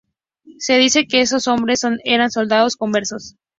Se 0.57 0.77
dice 0.79 1.05
que 1.05 1.21
esos 1.21 1.47
hombres 1.47 1.81
eran 2.03 2.31
soldados 2.31 2.75
conversos. 2.75 3.35